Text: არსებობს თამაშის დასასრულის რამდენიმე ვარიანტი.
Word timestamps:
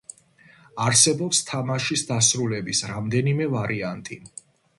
არსებობს 0.85 1.41
თამაშის 1.49 2.05
დასასრულის 2.13 2.83
რამდენიმე 2.95 3.49
ვარიანტი. 3.55 4.21